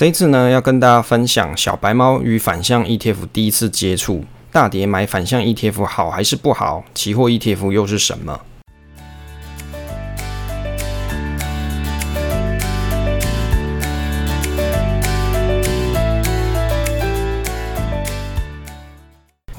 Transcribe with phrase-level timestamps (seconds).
[0.00, 6.82] 这一次呢，要跟大家分享小白猫与反向 ETF 第一次接触，大跌买反向 ETF 好还是不好？
[6.94, 8.40] 期货 ETF 又是什么？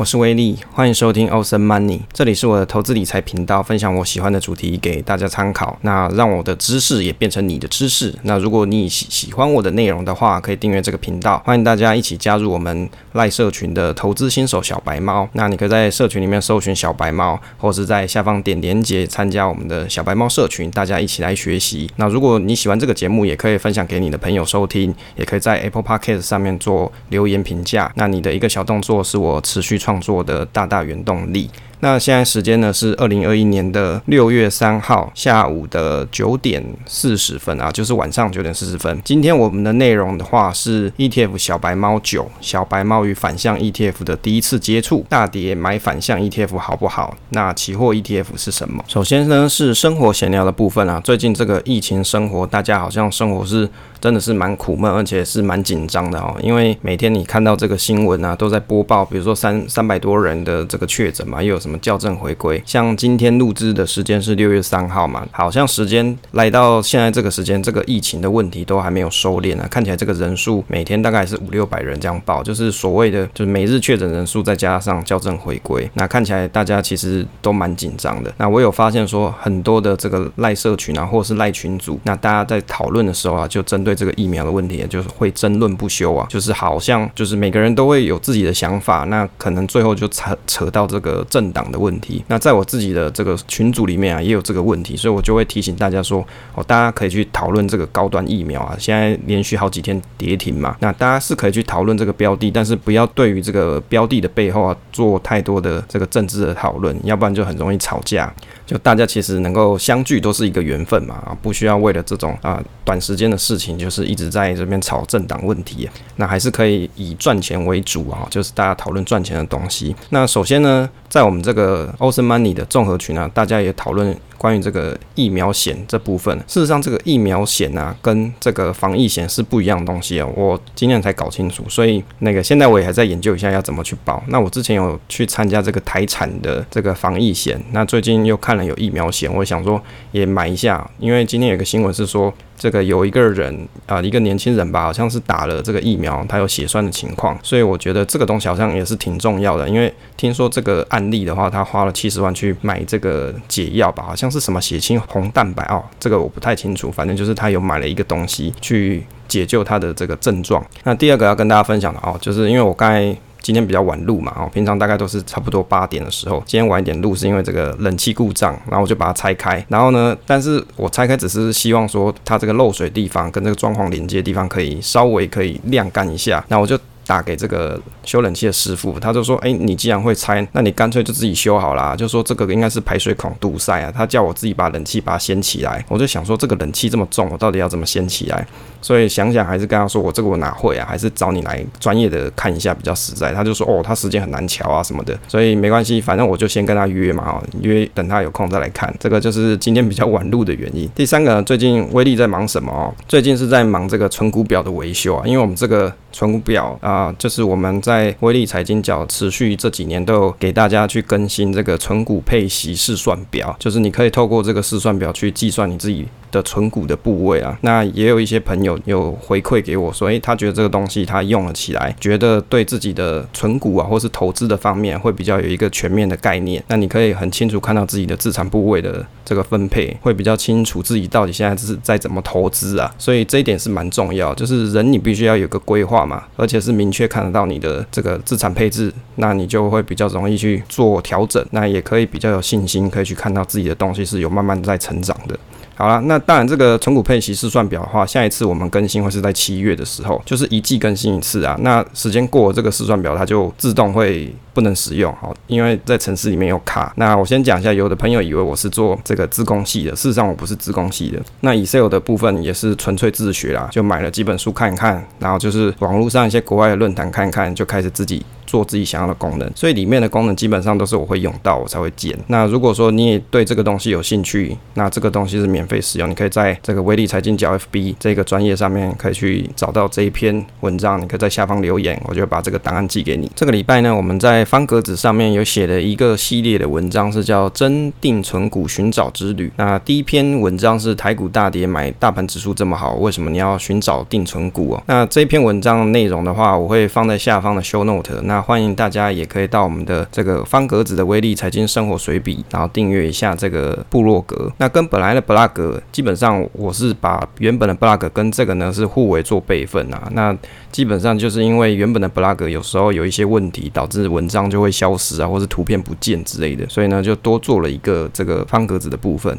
[0.01, 5.77] 我是威利，欢迎收听 Awesome Money，这里是我的投资理财频道，分享我喜欢的主题给大家参考。
[5.83, 8.11] 那让我的知识也变成你的知识。
[8.23, 11.39] 那如果你喜喜欢我的内容的话，可以订阅这个频道。
[11.45, 15.29] 欢迎大家一起加入我们赖社群的投资新手小白猫。
[15.33, 21.87] 那你可以在社群里面搜寻小白猫，或是在下方点连结参加我们的小白猫社群，大家一起来学习。
[21.97, 27.91] 那如果你喜欢这个节目，也可以分享给你的朋友收听，也可以在 Apple Podcast 上面做留言评价。
[27.93, 31.49] 那你的一个小动作是我持续创创作的大大原动力。
[31.83, 39.01] 那现在时间呢是二零二一年的六月三号下午的九点四十分啊，就是晚上九点四十分。
[39.03, 47.17] 今天我们的内容的话是 ETF 小白猫九，小白猫与反向 ETF 的第一次接触，大跌买反向 ETF 好不好？
[47.29, 48.85] 那期货 ETF 是什么？
[48.87, 53.67] 首先呢是生活闲聊的部分啊，最近这个疫情生活，大家好像生活是
[54.01, 61.77] 真的是蛮苦闷，而且是蛮紧张的哦，因为每天你看到这个新闻啊，都在播报，比如说三三百多人的这个确诊嘛，又有什么？
[61.81, 78.31] 校正回归，像今天录制的时间是六月三号嘛，好像时间来到现在这个时间，这个疫情的问题都还没有收敛啊，看起来这个人数每天大概是五六百人这样报，就是所谓的就是每日确诊人数再加上校正回归，那看起来大家其实都蛮紧张的。
[78.37, 91.61] 那我有发现说很多的这个赖社群啊，或者是赖群组，那大家在讨论的时候啊，就针对对这个疫苗的问题，就是会争论不休啊，就是好像就是每个人都会有自己的想法，那可能最后就扯扯到这个政党。
[91.71, 108.33] 的问题，那在我自己的这个群组里面啊，也有这个问题，所以我就会提醒大家说，哦，大家可以去讨论这个高端疫苗啊，现在连续好几天跌停嘛，那大家是可以去讨论这个标的，但是不要对于这个标的的背后啊做太多的这个政治的讨论，要不然就很容易吵架。
[108.71, 119.93] 就大家其实能够相聚都是一个缘分嘛，不需要为了这种啊短时间的事情，就是一直在这边吵政党问题，那还是可以以赚钱为主啊，就是大家讨论赚钱的东西。
[120.11, 124.15] 那首先呢，在我们这个 Awesome Money 的综合群呢，大家也讨论。
[124.41, 130.33] 关于这个疫苗险这部分，事实上这个疫苗险啊，跟这个防疫险是不一样的东西哦。
[130.35, 134.23] 我今天才搞清楚，所以那个现在我也还在研究一下要怎么去保。
[134.29, 139.79] 那我之前有去参加这个台产的这个防疫险，那最近又看了有疫苗险，我想说
[140.11, 142.33] 也买一下，因为今天有个新闻是说。
[142.61, 149.67] 这个有一个人啊、一个年轻人吧，好像是打了这个疫苗，他有血栓的情况，所以我觉得这个东西好像也是挺重要的。
[149.67, 160.63] 因为听说这个案例的话，他花了七十万去买这个解药吧，好像是什么血清红蛋白哦，这个我不太清楚，反正就是他有买了一个东西去解救他的这个症状。
[160.83, 163.17] 那第二个要跟大家分享的哦，就是因为我刚才。
[163.41, 176.77] 今天比较晚录嘛，哦，平常大概都是差不多八点的时候，今天晚一点录是因为这个冷气故障，然后我就把它拆开，然后呢，但是我拆开只是希望说它这个漏水地方跟这个装潢连接的地方可以稍微可以晾干一下，那我就。
[177.05, 185.83] 打给这个修冷气的师傅，他就说：“哎，你既然会拆，那你干脆就自己修好啦。”就说这个应该是排水孔堵塞啊，他叫我自己把冷气把它掀起来。
[185.89, 188.45] 我就想说，这个冷气这么重，我到底要怎么掀起来？
[188.81, 190.87] 所以想想还是跟他说，我这个我哪会啊？
[190.89, 193.33] 还是找你来专业的看一下比较实在。
[193.33, 198.93] 他就说：“哦，他时间很难瞧啊什么的。”所以没关系，反正我就先跟他约嘛，哦，约等他有空再来看。
[198.99, 200.89] 这个就是今天比较晚录的原因。
[200.95, 202.93] 第三个，最近威力在忙什么？
[203.07, 206.90] 最近是在忙这个存股表的维修啊，因为我们这个存股表啊。
[206.91, 217.55] 啊，就是我们在威力财经角持续这几年都有给大家去更新这个存股配息试算表，就是你可以透过这个试算表去计算你自己的存股的部位啊。
[217.61, 226.63] 那也有一些朋友有回馈给我说，诶，他觉得这个东西他用了起来，觉得对自己的存股啊，或是投资的方面会比较有一个全面的概念。
[226.67, 232.91] 那你可以很清楚看到自己的资产部位的这个分配，会比较清楚自己到底现在是在怎么投资啊。
[232.97, 236.71] 所以这一点是蛮重要，就是人你必须要有个规划嘛，而且是。
[236.81, 245.37] 明确看得到你的这个资产配置，那你就会比较容易去做调整，那也可以比较有信心，可以去看到自己的东西是有慢慢在成长的。
[245.75, 251.57] 好了，那当然这个纯股配息试算表的话，下一次我们更新会是在七月的时候，就是一季更新一次啊。
[251.61, 256.91] 那时间过了，这个试算表它就自动会不能使用，好，因为在城市里面有卡。
[256.97, 261.19] 那我先讲一下，有的朋友以为我是做这个自工系的，事实上我不是自工系的。
[261.41, 268.25] 那 Excel 的部分也是纯粹自学啦，就买了几本书看一看，然后就是网络上一些国外的论坛看一看，就开始自己。
[268.47, 272.13] 做自己想要的功能，所以里面的功能基本上都是我会用到，我才会建。
[272.27, 283.31] 那如果说你也对这个东西有兴趣，那这个东西是免费使用，你可以在这个威力财经角 FB 这个专业上面可以去找到这一篇文章，你可以在下方留言，我就把这个档案寄给你。
[283.33, 289.51] 这个礼拜呢，我们在方格子上面有写了一个系列的文章，是叫“真定存股寻找之旅”。
[289.57, 294.83] 那第一篇文章是台股大跌，买大盘指数这么好，为什么你要寻找定存股哦？
[294.87, 298.21] 那这篇文章内容的话，我会放在下方的 show note。
[298.23, 304.51] 那欢迎大家也可以到我们的这个方格子的威力财经生活随笔，然后订阅一下这个部落格。
[304.57, 310.09] 那跟本来的 blog 基本上，我是把原本的 blog 跟这个呢是互为做备份啊。
[310.13, 310.35] 那
[310.71, 319.37] 基本上就是因为原本的 blog 有时候有一些问题，导致文这样就会消失啊，或是图片不见之类的，所以呢就多做了一个这个方格子的部分。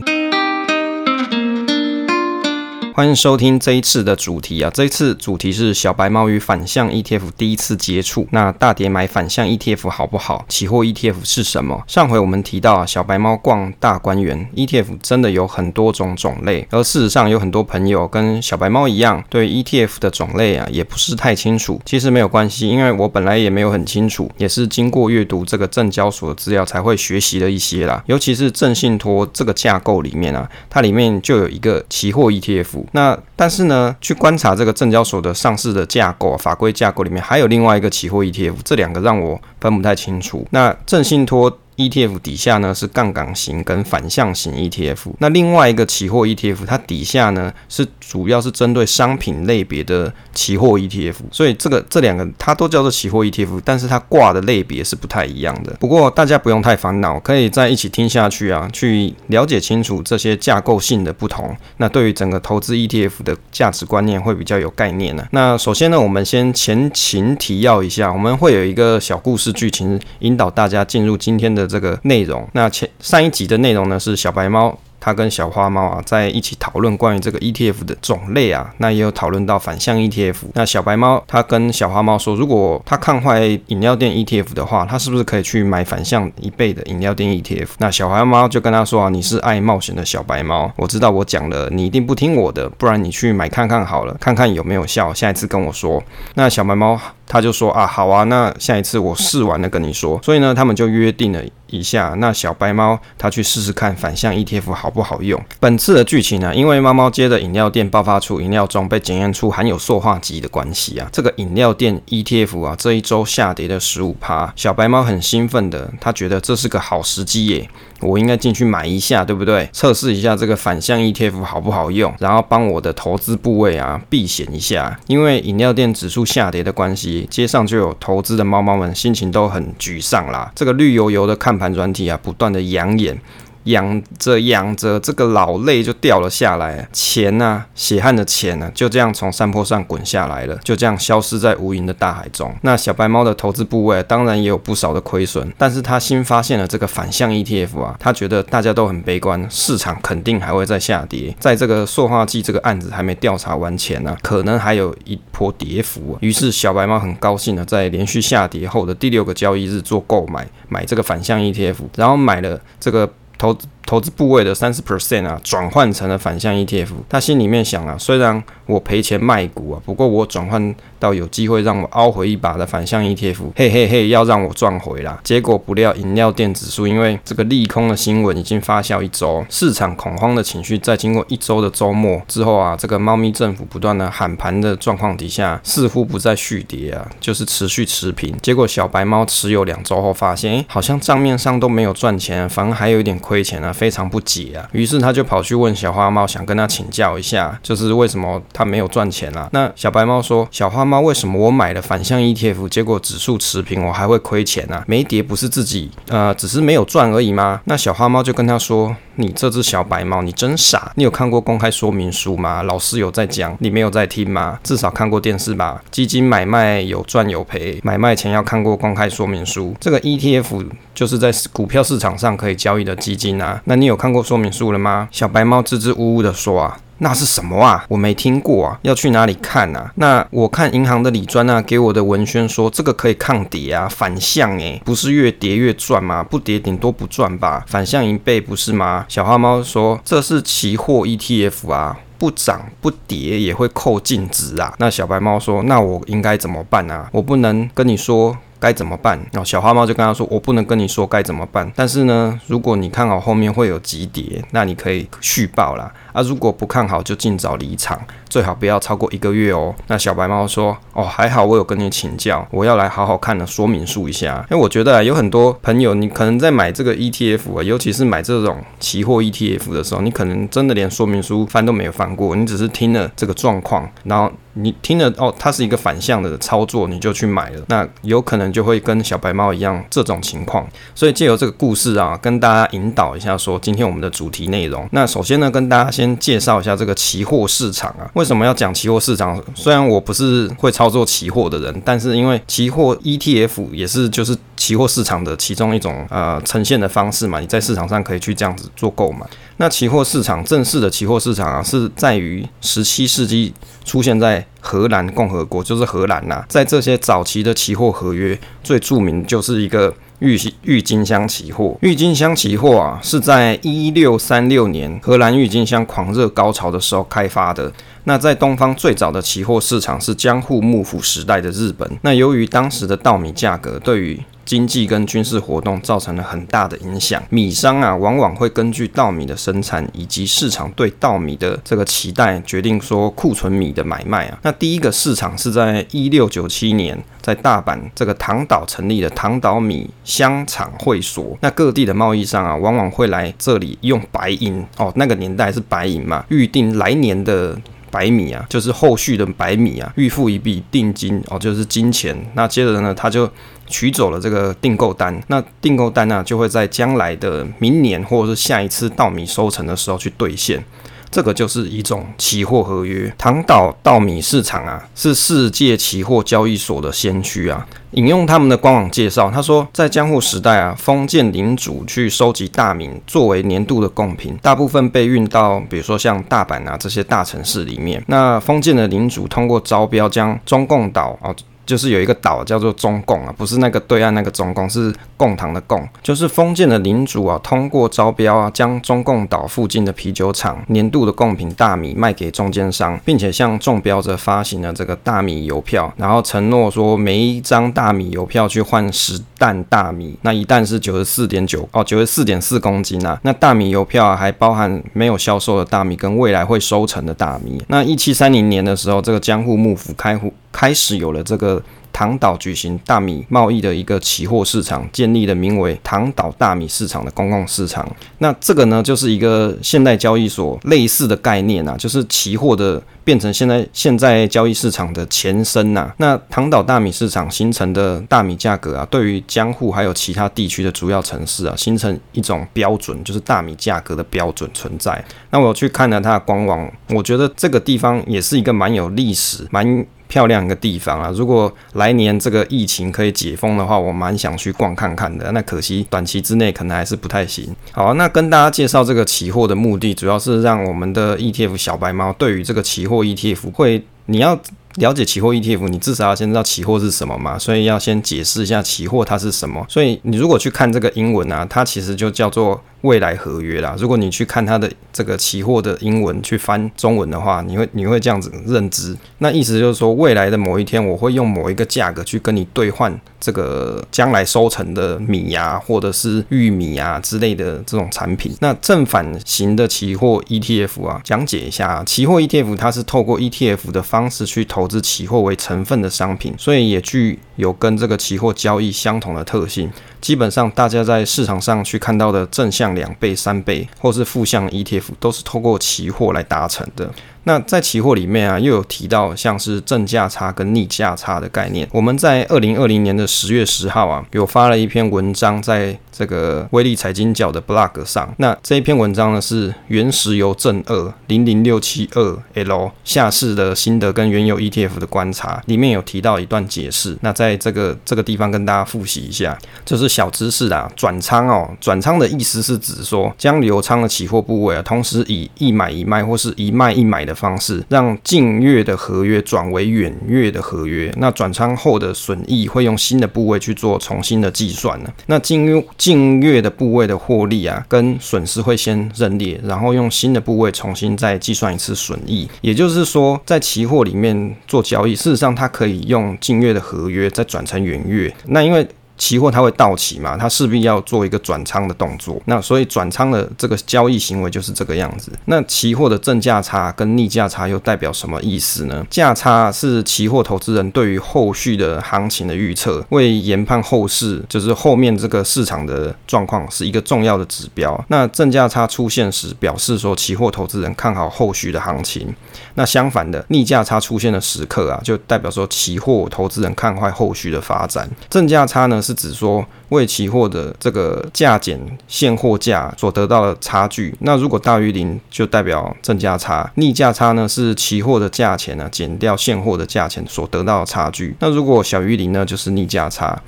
[2.94, 4.70] 欢迎收听这一次的主题啊！
[4.74, 8.28] 这一次主题是小白猫与反向 ETF 第一次接触。
[8.32, 10.44] 那大跌买反向 ETF 好不好？
[10.46, 11.82] 期货 ETF 是什么？
[11.86, 16.68] 上回我们提到啊，小白猫逛大观园，ETF 真的有很多种种类。
[16.70, 21.80] 而事实上，有很多朋友跟小白猫一样，对 ETF 的种类啊也不是太清楚。
[21.86, 28.04] 其实没有关系，因为我本来也没有很清楚，也是经过阅读这个证交所的资料才会学习了一些啦。
[28.04, 32.81] 尤其是正信托这个架构里面啊，它里面就有一个期货 ETF。
[32.90, 40.46] 那但是呢，去观察这个证交所的上市的架构、法规架构里面，还有另外一个期货 ETF，这两个让我分不太清楚。
[40.50, 41.58] 那正信托。
[41.76, 55.72] ETF 底下呢是杠杆型跟反向型 ETF，那另外一个期货 ETF，它底下呢是主要是针对商品类别的期货 ETF，所以这个这两个它都叫做期货 ETF，但是它挂的类别是不太一样的。
[55.80, 61.56] 不过大家不用太烦恼，可以再一起听下去啊，去了解清楚这些架构性的不同。
[61.78, 71.61] 那对于整个投资 ETF 的价值观念会比较有概念呢、那首先呢，我们先前情提要一下，我们会有一个小故事剧情引导大家进入今天的。
[71.62, 74.76] 的这个内容，那前上一集的内容呢是小白猫。
[75.04, 80.36] 他跟小花猫啊在一起讨论关于这个 ETF 的种类啊，那也有讨论到反向 ETF。
[80.54, 87.66] 那小白猫他跟小花猫说，如果他看坏饮料店 ETF 的话，他是不是可以去买反向一倍的饮料店 ETF？
[87.78, 96.00] 那小花猫就跟他说啊，你是爱冒险的小白猫，我知道我讲了，你一定不听我的，不然你去买看看好了，看看有没有效，下一次跟我说。
[96.34, 96.96] 那小白猫
[97.32, 100.20] 他就说啊，好啊，那下一次我试完了跟你说。
[100.22, 105.42] 所以呢，他们就约定了一下，那小白猫他去试试看反向 ETF 好不好用？
[105.58, 117.70] 本次的剧情呢，因为猫猫街的饮料店爆发出饮料中被检验出含有塑化剂的关系啊，这个饮料店 ETF 啊这一周下跌了十五趴，小白猫很兴奋的，他觉得这是个好时机耶。
[118.02, 119.68] 我应该进去买一下，对不对？
[119.72, 124.98] 测试一下这个反向 ETF 好不好用，然后帮我的投资部位啊避险一下。
[125.06, 130.50] 因为饮料店指数下跌的关系，街上就有投资的猫猫们心情都很沮丧啦。
[130.54, 133.18] 这个绿油油的看盘软体啊，不断的养眼。
[133.64, 142.52] 养着养着，这个老泪就掉了下来，钱呐、啊，血汗的钱呢、啊，就这样从山坡上滚下来了，就这样消失在无垠的大海中。
[142.62, 151.34] 那小白猫的投资部位当然也有不少的亏损，但是他新发现了这个反向 ETF 啊，他觉得大家都很悲观，市场肯定还会再下跌。
[151.38, 163.08] 在这个塑化剂这个案子还没调查完前呢、可能还有一波跌幅、于是小白猫很高兴的在连续下跌后的第六个交易日做购买，买这个反向 ETF，然后买了这个。
[163.38, 166.88] 投资投资部位的三十 percent 啊，转换成了反向 ETF。
[167.08, 175.20] 他心里面想啊，虽然我赔钱卖股啊，不过我转换到有机会让我凹回一把的反向 ETF，嘿嘿嘿，要让我赚回啦。
[175.24, 188.34] 结果不料饮料店指数因为这个利空的新闻已经发酵一周，市场恐慌的情绪在经过一周的周末之后啊，这个猫咪政府不断的喊盘的状况底下，似乎不再续跌啊，就是持续持平。
[188.40, 193.71] 结果小白猫持有两周后发现，诶，好像账面上都没有赚钱，反而还有一点亏钱啊。
[193.72, 199.48] 非常不解啊，于是他就跑去问小花猫，想跟他请教一下，就是为什么他没有赚钱啊？
[199.52, 204.84] 那小白猫说：“小花猫，为什么我买了反向 ETF，结果指数持平，我还会亏钱啊？
[204.86, 208.94] 没跌不是自己呃，只是没有赚而已吗？”那小花猫就跟他说。
[209.16, 210.90] 你这只小白猫，你真傻！
[210.96, 212.62] 你有看过公开说明书吗？
[212.62, 214.58] 老师有在讲，你没有在听吗？
[214.64, 215.82] 至少看过电视吧？
[215.90, 219.76] 基金买卖有赚有赔，买卖前要看过公开说明书。
[219.78, 223.61] 这个 ETF 就是在股票市场上可以交易的基金啊。
[223.64, 225.08] 那你有看过说明书了吗？
[225.10, 226.78] 小白猫支支吾吾的说啊。
[226.98, 227.84] 那是什么啊？
[227.88, 229.90] 我没听过啊，要去哪里看啊？
[229.96, 236.22] 那我看银行的李专啊给我的文宣说，这个可以抗跌啊，反向诶，不是越跌越赚吗？
[236.22, 237.64] 不跌顶多不赚吧？
[237.66, 239.04] 反向一倍不是吗？
[239.08, 241.98] 小花猫说这是期货 ETF 啊。
[242.18, 244.72] 不涨不跌也会扣净值啊！
[244.78, 247.08] 那小白猫说：“那我应该怎么办啊？
[247.10, 249.18] 我不能跟你说。”该怎么办？
[249.32, 255.92] 然后小花猫就跟他说：“我不能跟你说该怎么办，但是呢，如果你看好后面会有急跌，那你可以续报啦。
[256.12, 264.46] 啊，如果不看好，就尽早离场，最好不要超过一个月哦。”那小白猫说：“哦，还好我有跟你请教，我要来好好看的说明书一下。
[264.50, 280.68] 因为我觉得啊，有很多朋友，你可能在买这个 ETF 啊，尤其是买这种期货 ETF 的时候，你可能真的连说明书翻都没有翻过，你只是听了这个状况，然后。”你听了哦，它是一个反向的操作，你就去买了，那有可能就会跟小白猫一样这种情况。
[280.94, 284.86] 所以借由这个故事啊，跟大家引导一下，说今天我们的主题内容。
[284.92, 288.10] 那首先呢，跟大家先先介绍一下这个期货市场啊。
[288.14, 289.40] 为什么要讲期货市场？
[289.54, 299.24] 虽然我不是会操作期货的人，但是因为期货 ETF 也是就是期货市场的其中一种呃呈现的方式嘛，你在市场上可以去这样子做购买。
[299.58, 303.54] 那期货市场正式的期货市场啊，是在于十七世纪
[303.84, 306.42] 出现在荷兰共和国，就是荷兰呐。
[306.48, 311.76] 在这些早期的期货合约，最著名就是一个郁郁金香期货。
[311.82, 317.70] 郁金香期货啊，是在一六三六年荷兰郁金香狂热高潮的时候开发的。
[318.04, 321.90] 那在东方最早的期货市场是江户幕府时代的日本。
[322.02, 327.22] 那由于当时的稻米价格对于经济跟军事活动造成了很大的影响。
[327.30, 334.38] 米商啊，往往会根据稻米的生产以及市场对稻米的这个期待，决定说库存米的买卖啊。
[334.42, 341.38] 那第一个市场是在一六九七年，在大阪这个唐岛成立的唐岛米香厂会所。
[341.40, 347.56] 那各地的贸易商啊，往往会来这里用白银哦，那个年代是白银嘛，预定来年的
[347.92, 352.16] 白米啊，就是后续的白米啊，预付一笔定金哦，就是金钱。
[352.34, 353.30] 那接着呢，他就。
[353.68, 360.62] 取走了这个订购单，那订购单呢，就会在将来的明年或者是下一次稻米收成的时候去兑现，
[361.12, 363.14] 这个就是一种期货合约。
[363.16, 367.64] 唐岛稻米市场啊，是世界期货交易所的先驱啊。
[367.92, 378.02] 引用他们的官网介绍，他说，在江户时代啊，封建领主去收集大米作为年度的贡品，大部分被运到比如说像大阪啊这些大城市里面。
[378.06, 381.34] 那封建的领主通过招标将中共岛啊。
[381.64, 385.86] 就是有一个岛叫做中共啊，不是那个对岸那个中共，是共堂的共。
[386.02, 403.18] 就是封建的领主啊，通过招标啊，将中共岛附近的啤酒厂年度的贡品大米卖给中间商，并且向中标者发行了这个大米邮票，然后承诺说每一张大米邮票去换十担大米，那一担是九十四点九哦，九十四点四公斤啊。
[403.22, 407.62] 那大米邮票啊，还包含没有销售的大米跟未来会收成的大米。
[407.68, 410.32] 那一七三零年的时候，这个江户幕府开户。
[410.52, 411.60] 开始有了这个
[411.92, 417.86] 唐岛举行大米贸易的一个期货市场，建立了名为唐岛大米市场的公共市场。
[418.18, 425.94] 那这个呢，就是一个现代交易所类似的概念啊，就是期货的变成现在现在交易市场的前身呐、啊。
[425.98, 435.04] 那唐岛大米市场形成的大米价格啊，对于江户还有其他地区的主要城市啊，形成一种标准，就是大米价格的标准存在。
[435.30, 439.84] 那我去看了它的官网，我觉得这个地方也是一个蛮有历史、蛮。
[440.12, 441.10] 漂亮一个地方啊！
[441.16, 445.32] 如果来年这个疫情可以解封的话，我蛮想去逛看看的。
[445.32, 447.48] 那可惜短期之内可能还是不太行。
[447.70, 454.38] 好，那跟大家介绍这个期货的目的，主要是让我们的 ETF 小白猫对于这个期货 ETF 会，你要。
[454.76, 459.62] 了解期货 ETF，你至少要先知道期货是什么嘛，所以要先解释一下期货它是什么。
[459.68, 463.74] 所以你如果去看这个英文啊，它其实就叫做未来合约啦。
[463.78, 468.96] 如果你去看它的这个期货的英文去翻中文的话，你会你会这样子认知。
[469.18, 478.32] 那意思就是说，未来的某一天，我会用某一个价格去跟你兑换这个将来收成的米呀、或者是玉米啊之类的这种产品。
[478.40, 484.42] 那正反型的期货 ETF 啊，讲解一下，啊期货 ETF 它是透过 ETF 的方式去。
[484.52, 489.70] 投资期货为成分的商品，所以也具有跟这个期货交易相同的特性。
[490.00, 496.90] 基本上，大家在市场上去看到的正向两倍、三倍，或是负向 ETF，都是透过期货来达成的。
[497.24, 501.68] 那在期货里面啊，又有提到像是正价差跟逆价差的概念。
[501.72, 508.12] 我们在二零二零年的十月十号啊，有发了一篇文章在这个威力财经角的 blog 上。
[508.18, 516.96] 那这一篇文章呢，是原石油正二零零六七二 L 下市的心得跟原油 ETF 的观察，里面有提到一段解释。
[517.02, 520.70] 那在这个这个地方跟大家复习一下，这是小知识啦。
[520.74, 530.92] 转仓哦，转仓的意思是指说将留仓的期货部位啊，同时以一买一卖或是一卖一买的方式，让近月的合约转为远月的合约。
[530.96, 534.90] 那转仓后的损益会用新的部位去做重新的计算呢。
[535.06, 542.28] 那近月近月的部位的获利啊，跟损失会先认列，然后用新的部位重新再计算一次损益。
[542.40, 548.12] 也就是说，在期货里面做交易，事实上它可以用近月的合约再转成远月。
[548.26, 548.66] 那因为
[549.02, 555.10] 期货它会到期嘛，它势必要做一个转仓的动作，那所以转仓的这个交易行为就是这个样子。
[555.24, 558.86] 那期货的正价差跟逆价差又代表什么意思呢？
[558.88, 567.84] 价差是期货投资人对于后续的行情的预测，为研判后市，就是后面这个市场的状况是一个重要的指标。
[567.88, 572.14] 那正价差出现时，表示说期货投资人看好后续的行情。
[572.54, 577.86] 那相反的，逆价差出现的时刻啊，就代表说期货投资人看坏后续的发展。
[578.08, 578.92] 正价差呢是。
[579.02, 586.48] 指说为期货的这个价减现货价所得到的差距，那如果大于零，就代表正价差。
[586.54, 593.20] 逆价差呢是期货的价钱呢减掉现货的价钱所得到的差距，那如果小于零呢，就是逆价差。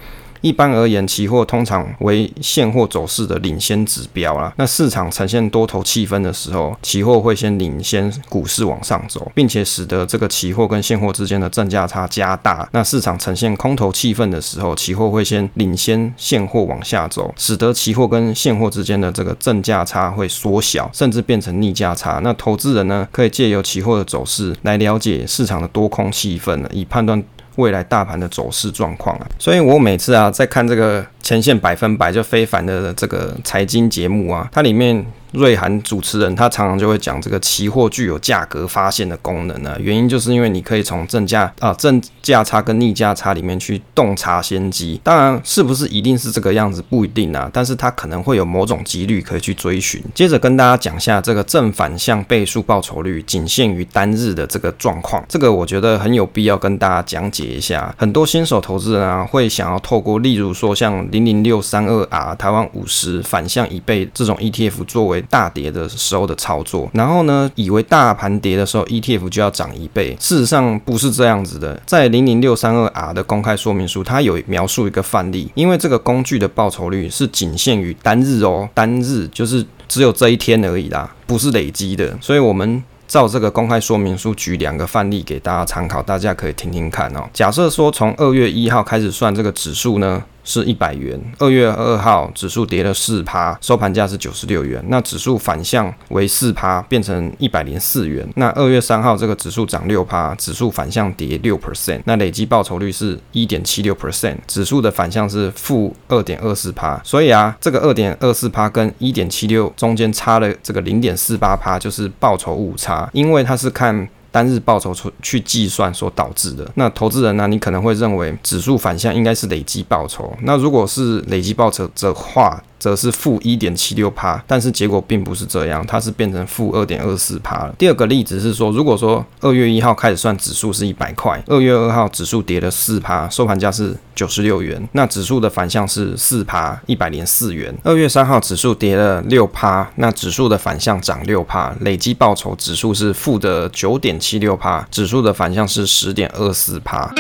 [0.45, 4.53] 一般而言，期货通常为现货走势的领先指标啦。
[4.59, 12.69] 那市场呈现多头气氛的时候，期货会先领先股市往上走，并且使得这个期货跟现货之间的正价差加大。
[12.73, 22.21] 那市场呈现空头气氛的时候，期货会先领先现货往下走，使得期货跟现货之间的这个正价差会缩小，甚至变成逆价差。
[22.23, 27.25] 那投资人呢，可以借由期货的走势来了解市场的多空气氛了，以判断。
[27.57, 35.05] 未来大盘的走势状况啊，所以我每次啊在看这个前线百分百就非凡的这个财经节目啊，它里面。
[35.35, 45.01] 瑞涵主持人他常常就会讲这个期货具有价格发现的功能呢，原因就是因为你可以从正价啊正价差跟逆价差里面去洞察先机。
[45.03, 50.03] 当然，是不是一定是这个样子不一定啊，但是它可能会有某种几率可以去追寻。
[50.15, 57.95] 接着跟大家讲下这个正反向倍数报酬率仅限于单日的这个状况，这个我觉得很有必要跟大家讲解一下。
[57.99, 71.81] 很多新手投资人啊会想要透过例如说像零零六三二 R 台湾五十反向一倍这种 ETF 作为大跌的时候的操作，然后呢，以为大盘跌的时候，ETF 就要涨一倍，事实上不是这样子的。
[71.87, 82.17] 在零零六三二 R 的公开说明书，它有描述一个范例，因为这个工具的报酬率是仅限于单日哦，单日就是只有这一天而已啦，不是累积的。
[82.21, 87.29] 所以我们照这个公开说明书举两个范例给大家参考，大家可以听听看哦。
[87.33, 91.21] 假设说从二月一号开始算这个指数呢，是一百元。
[91.39, 94.85] 二月二号指数跌了四趴，收盘价是九十六元。
[94.89, 98.25] 那指数反向为四趴，变成一百零四元。
[98.37, 107.01] 那二月三号这个指数涨六趴，指数反向跌六 percent，那累计报酬率是一点七六 percent，指数的反向是负二点二四趴。
[107.03, 114.09] 所以啊，这个二点二四趴跟一点七六中间差了这个零点四八趴，就是报酬误差，因为它是看。
[114.35, 116.69] 单日报酬出去计算所导致的。
[116.75, 117.47] 那投资人呢？
[117.47, 120.37] 你可能会认为指数反向应该是累积报酬。
[120.43, 127.75] 那如果是累积报酬的话，则是负一点七六趴，但是结果并不是这样，它是变成负二点二四趴了。
[127.79, 137.75] 第二个例子是说，如果说二月一号开始算指数是一百块，二月二号指数跌了四趴，收盘价是九十六元，那指数的反向是四趴，一百零四元。
[137.85, 147.13] 二月三号指数跌了六趴，那指数的反向涨六趴，累积报酬指数是负的九点七六趴，指数的反向是十点二四趴。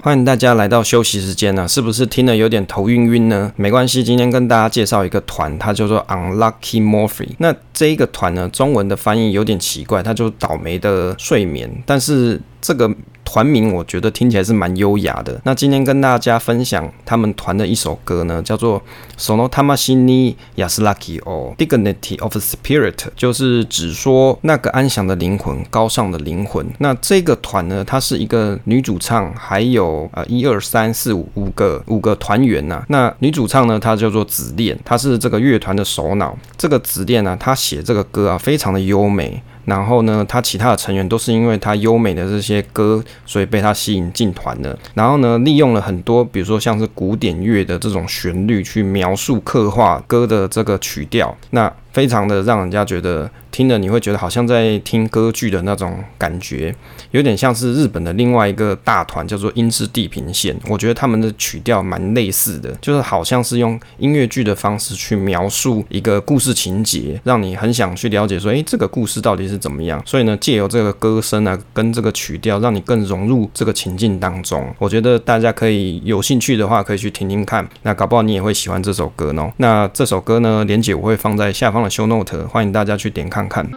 [0.00, 3.52] 欢迎大家来到休息时间呢、是不是听了有点头晕晕呢？
[3.56, 7.30] 没关系，今天跟大家介绍一个团，它叫做 Unlucky Morphy。
[7.38, 12.88] 那这一个团呢，中文的翻译有点奇怪，它就倒霉的睡眠，但是这个。
[13.32, 15.40] 团名我觉得听起来是蛮优雅的。
[15.42, 18.78] 那今天跟大家分享他们团的一首歌呢，叫做
[19.18, 26.66] 《Sono Tamashi ni Yasuraki o Dignity of Spirit》，就是指说那个安详的灵魂、高尚的灵魂。
[26.76, 32.84] 那这个团呢，它是一个女主唱，还有呃一二三四五五个五个团员呐。
[32.88, 36.36] 那女主唱呢，她叫做紫恋，她是这个乐团的首脑。
[36.58, 39.42] 这个紫恋呢，她写这个歌啊，非常的优美。
[39.64, 44.76] 然后呢，他其他的成员都是因为他优美的这些歌，所以被他吸引进团的。
[44.94, 51.36] 然后呢，利用了很多，比如说像是古典乐的这种旋律去描述、刻画歌的这个曲调。
[51.50, 56.74] 那非常的让人家觉得听了你会觉得好像在听歌剧的那种感觉，
[57.10, 70.02] 有点像是日本的另外一个大团叫做樱之地平线，我觉得他们的曲调蛮类似的，就是好像是用音乐剧的方式去描述一个故事情节，让你很想去了解说，诶，这个故事到底是怎么样？
[70.06, 74.66] 所以呢，借由这个歌声啊，跟这个曲调，让你更融入这个情境当中。
[74.78, 79.52] 我觉得大家可以有兴趣的话，可以去听听看，那搞不好你也会喜欢这首歌呢。
[79.58, 81.81] 那这首歌呢，连姐我会放在下方。
[81.88, 83.70] Show Note，欢迎大家去点看看。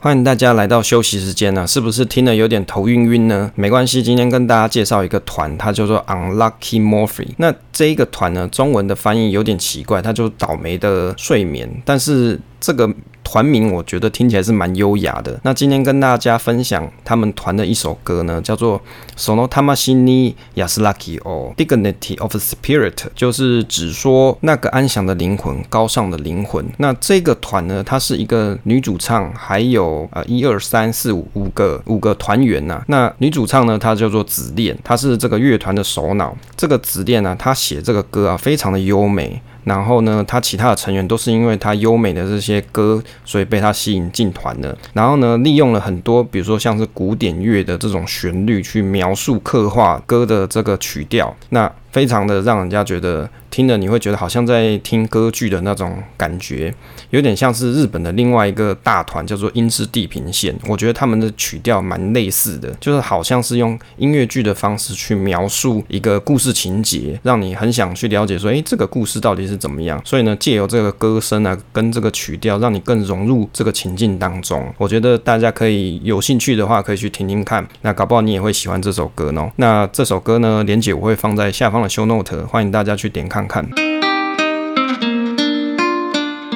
[0.00, 3.50] 欢迎大家来到休息时间呢、啊，是不是听了有点头晕晕呢？
[3.54, 7.28] 没关系，今天跟大家介绍一个团，它叫做 Unlucky Morphy。
[7.36, 12.88] 那这一个团呢，中文的翻译有点奇怪，它就倒霉的睡眠，但是这个。
[13.30, 15.38] 团名我觉得听起来是蛮优雅的。
[15.42, 18.80] 那今天跟大家分享他们团的一首歌呢，叫做
[19.18, 26.64] 《Sono Tamashi ni Yasuraki o Dignity of Spirit》，就是指说那个安详的灵魂，高尚的灵魂。
[26.78, 32.82] 那这个团呢，它是一个女主唱，还有呃一二三四五五个五个团员呐。
[32.86, 36.34] 那女主唱呢，她叫做紫恋，她是这个乐团的首脑。
[36.56, 39.42] 这个紫恋呢，她写这个歌啊，非常的优美。
[39.64, 44.76] 然后呢，他其他的成员都是因为他优美的这些歌，所以被他吸引进团的。
[44.92, 51.34] 然后呢，利用了很多，比如说像是古典乐的这种旋律去描述、刻画歌的这个曲调。
[51.50, 56.72] 那非常的让人家觉得听了你会觉得好像在听歌剧的那种感觉，
[57.10, 60.54] 有点像是日本的另外一个大团叫做音之地平线。
[60.66, 70.00] 我觉得他们的曲调蛮类似的，就是好像是用音乐剧的方式去描述一个故事情节，让你很想去了解说，诶，这个故事到底是怎么样？
[70.04, 74.72] 所以呢，借由这个歌声啊，跟这个曲调，让你更融入这个情境当中。
[74.76, 77.66] 我觉得大家可以有兴趣的话，可以去听听看。
[77.80, 79.50] 那搞不好你也会喜欢这首歌呢。
[79.56, 83.68] 那这首歌呢，连姐我会放在下方的 Show Note，欢迎大家去点看看。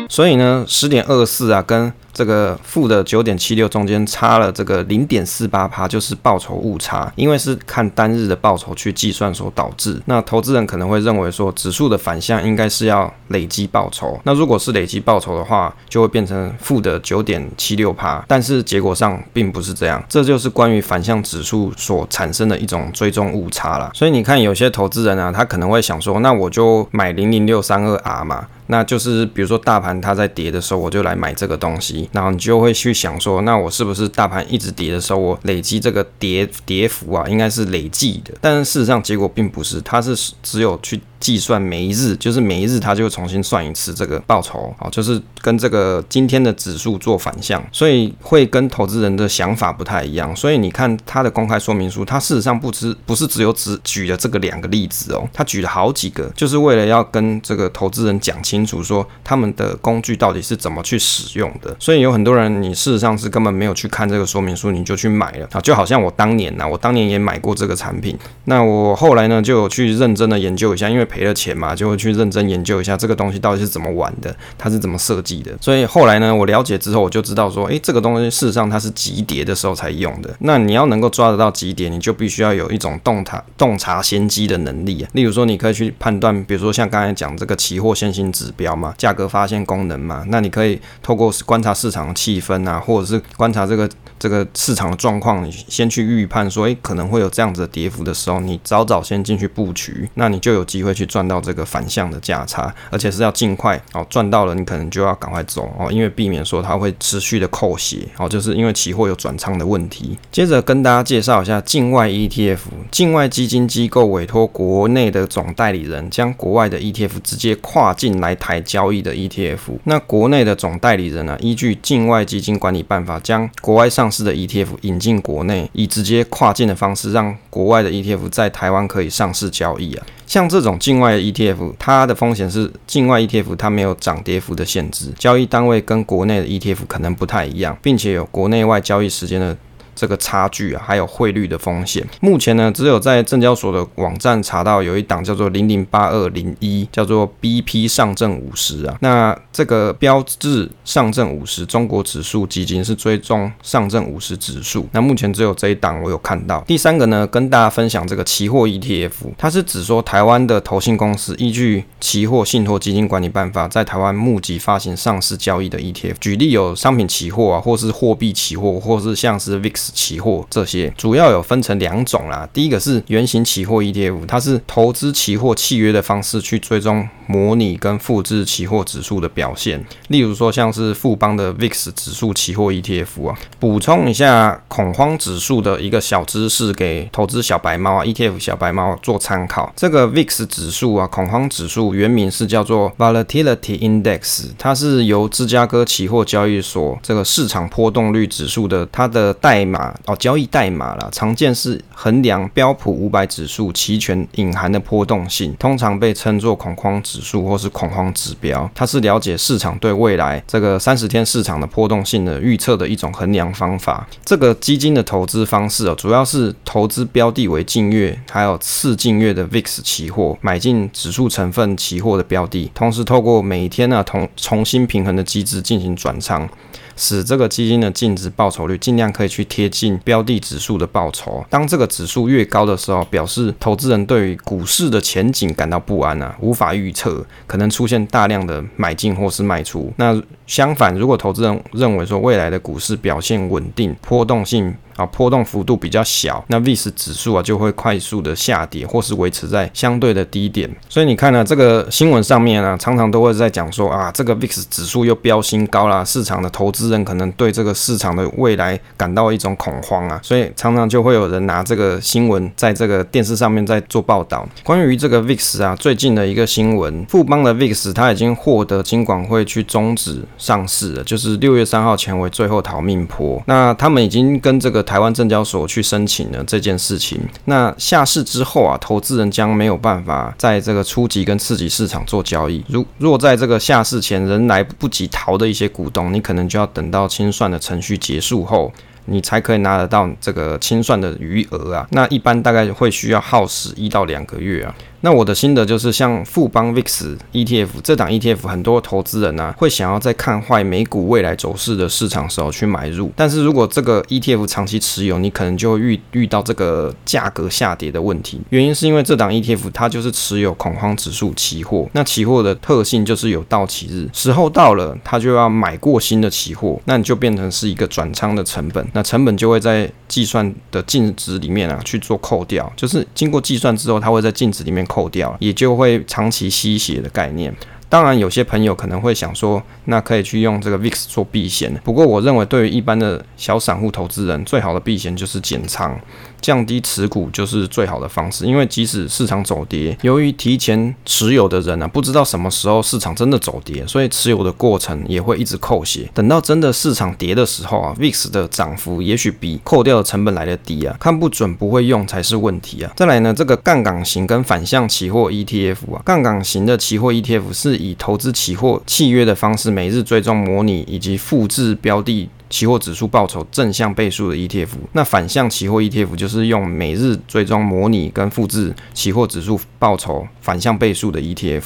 [0.09, 1.93] 所以呢，十点二四啊，跟。
[2.13, 10.01] 这个负的九点七六中间差了这个零点四八趴，就是报酬误差，因为是看单日的报酬去计算所导致。
[10.07, 14.19] 那投资人可能会认为说，指数的反向应该是要累积报酬。
[14.25, 18.25] 那如果是累积报酬的话，就会变成负的九点七六趴。
[18.29, 23.91] 但是结果上并不是这样，这就是关于反向指数所产生的一种追踪误差啦。
[23.95, 32.02] 所以你看，有些投资人啊，他可能会想说，那我就买零零六三二 R 嘛，那就是比如说大盘它在跌的时候，我就来买这个东西。
[32.13, 38.35] 然后你就会去想说，那我是不是大盘一直跌的时候，我累积这个跌跌幅啊，应该是累计的。
[38.41, 41.01] 但是事实上结果并不是，它是只有去。
[41.23, 50.35] 计算每一日，就是每一日，它就重新算一次这个报酬，哦，就是跟这个今天的指数做反向，所以会跟投资人的想法不太一样。
[50.35, 61.77] 所以你看它的公开说明书，它事实上不只不是只有只举了这个两个例子哦，它举了好几个，就是为了要跟这个投资人讲清楚，说他们的工具到底是怎么去使用的。
[61.79, 75.53] 所以有很多人，你事实上是根本没有去看这个说明书，你就去买了啊，就好像我当年呐，我当年也买过这个产品，那我后来呢就有去认真的研究一下，因为赔了钱嘛，就会去认真研究一下这个东西到底是怎么玩的，它是怎么设计的。
[75.61, 80.35] 所以后来呢，我了解之后，我就知道说，诶，这个东西事实上它是急跌的时候才用的。
[80.39, 85.07] 那你要能够抓得到急跌，你就必须要有一种洞察洞察先机的能力。
[85.13, 93.89] 例如说，你可以去判断，比如说像刚才讲这个期货先行指标嘛，价格发现功能嘛，那你可以透过观察市场气氛啊，或者是观察这个。
[94.23, 110.17] 这个市场的状况，你先去预判说，诶，可能会有这样子的跌幅的时候，你早早先进去布局，那你就有机会去赚到这个反向的价差，而且是要尽快哦，赚到了你可能就要赶快走哦，因为避免说它会持续的扣血哦，就是因为期货有转仓的问题。
[110.31, 112.59] 接着跟大家介绍一下境外 ETF，
[112.93, 130.07] 境外基金机构委托国内的总代理人将国外的 ETF 直接跨境来台交易的 ETF，那国内的总代理人呢、依据境外基金管理办法将国外上式的 ETF 引进国内，以直接跨境的方式，让国外的 ETF 在台湾可以上市交易啊。
[130.27, 139.57] 像这种境外的 ETF，它的风险是境外 ETF 它没有涨跌幅的限制，交易单位跟国内的 ETF 可能不太一样，并且有国内外交易时间的。
[139.95, 142.07] 这个差距啊，还有汇率的风险。
[142.21, 148.97] 目前呢，只有在证交所的网站查到有一档叫做零零八二零一，叫做 BP 上证五十啊。
[149.01, 154.89] 那这个标志上证五十中国指数基金是追踪上证五十指数。
[154.93, 156.63] 那目前只有这一档我有看到。
[156.67, 166.15] 第三个呢，跟大家分享这个期货 ETF，它是指说台湾的投信公司依据期货信托基金管理办法，在台湾募集发行上市交易的 ETF。
[166.21, 169.82] 举例有商品期货啊，或是货币期货，或是像是 VIX。
[169.93, 172.49] 期货这些，主要有分成两种啦。
[172.53, 179.85] 第一个是原型期货 ETF，它是投资期货契约的方式去追踪、模拟跟复制期货指数的表现。
[180.09, 183.39] 例如说，像是富邦的 VIX 指数期货 ETF 啊。
[183.59, 189.73] 补充一下恐慌指数的一个小知识，给投资小白猫啊 ETF 小白猫做参考。
[189.75, 208.71] 这个 VIX 指数啊，恐慌指数原名是叫做 Volatility Index，它是由芝加哥期货交易所这个市场波动率指数的它的代码哦，交易代码啦，常见是衡量标普五百指数期权隐含的波动性，通常被称作恐慌指数或是恐慌指标。
[208.75, 214.07] 它是了解市场对未来这个三十天市场的波动性的预测的一种衡量方法。
[214.25, 226.49] 这个基金的投资方式哦，主要是投资标的为近月还有次近月的 VIX 期货，买进指数成分期货的标的，同时透过每天呢同重新平衡的机制进行转仓。
[226.97, 231.45] 使这个基金的净值报酬率尽量可以去贴近标的指数的报酬。
[231.51, 239.93] 当这个指数越高的时候，表示投资人对于股市的前景感到不安啊，无法预测，可能出现大量的买进或是卖出。
[239.97, 250.69] 那相反，如果投资人认为说未来的股市表现稳定，波动性啊波动幅度比较小，那 VIX 指数啊就会快速的下跌，或是维持在相对的低点。
[250.89, 264.47] 所以你看呢、这个新闻上面啊，常常都会在讲说啊，这个 VIX 指数又飙新高啦，市场的投资人可能对这个市场的未来感到一种恐慌啊，所以常常就会有人拿这个新闻在这个电视上面在做报道。
[264.63, 273.43] 关于这个 VIX 啊，最近的一个新闻，富邦的 VIX 它已经获得金管会去终止上市了，就是六月三号前为最后逃命坡。
[273.47, 277.19] 那他们已经跟这个台湾证交所去申请了这件事情。
[277.47, 282.63] 那下市之后啊，投资人将没有办法在这个初级跟次级市场做交易。
[282.69, 288.71] 如若在这个下市前仍来不及逃的一些股东，你可能就要等到清算的程序结束后，
[289.07, 291.89] 你才可以拿得到这个清算的余额啊。
[291.93, 294.75] 那一般大概会需要耗时一到两个月啊。
[295.05, 303.11] 那我的心得就是，像富邦 VIX ETF 这档 ETF，很多投资人啊会想要在看坏美股未来走势的市场时候去买入。
[303.17, 308.41] 但是如果这个 ETF 长期持有，你可能就会遇遇到这个价格下跌的问题。
[308.51, 324.87] 原因是因为这档 ETF 它就是持有恐慌指数期货，那期货的特性就是有到期日，时候到了它就要买过新的期货，那你就变成是一个转仓的成本，那成本就会在计算的净值里面啊去做扣掉，就是经过计算之后，它会在净值里面。
[324.93, 327.55] 扣掉，也就会长期吸血的概念。
[327.93, 331.71] 当然，有些朋友可能会想说，那可以去用这个 VIX 做避险。
[331.85, 336.01] 不过，我认为对于一般的小散户投资人，最好的避险就是减仓。
[336.41, 346.11] 降低持股就是最好的方式，因为即使市场走跌，由于提前持有的人呢、啊，不知道什么时候市场真的走跌，所以持有的过程也会一直扣血。
[346.13, 352.91] 等到真的市场跌的时候啊，VIX 的涨幅也许比扣掉的成本来得低啊，看不准不会用才是问题啊。
[352.97, 362.29] 再来呢，这个杠杆型跟反向期货 ETF 啊，杠杆型的期货 ETF 是以投资期货契约的方式，每日追踪模拟以及复制标的。
[362.53, 371.63] 期货指数报酬正向倍数的 ETF，那反向期货 ETF 就是用每日追踪模拟跟复制期货指数报酬反向倍数的 ETF。